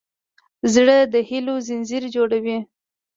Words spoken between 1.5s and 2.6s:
ځنځیر جوړوي.